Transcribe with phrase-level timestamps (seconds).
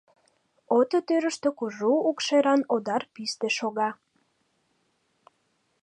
[0.77, 3.89] Ото тӱрыштӧ кужу укшеран одар писте шога.